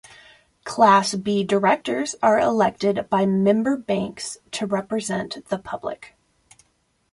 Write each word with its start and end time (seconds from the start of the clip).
Class 0.63 1.13
B 1.13 1.43
directors 1.43 2.15
are 2.23 2.39
elected 2.39 3.07
by 3.11 3.27
member 3.27 3.77
banks 3.77 4.39
to 4.49 4.65
represent 4.65 5.45
the 5.49 5.59
public. 5.59 6.15